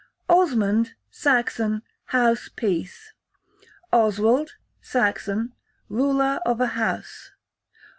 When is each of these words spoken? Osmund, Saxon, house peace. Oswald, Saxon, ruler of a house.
Osmund, 0.27 0.95
Saxon, 1.11 1.83
house 2.05 2.49
peace. 2.55 3.13
Oswald, 3.93 4.55
Saxon, 4.81 5.53
ruler 5.89 6.39
of 6.43 6.59
a 6.59 6.65
house. 6.73 7.29